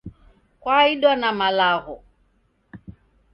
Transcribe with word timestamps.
Kwaidwa 0.61 1.11
na 1.21 1.29
malagho 1.39 1.95